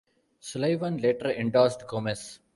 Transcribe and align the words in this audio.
Sullivan 0.39 0.97
later 0.97 1.29
endorsed 1.29 1.85
Gomez. 1.85 2.39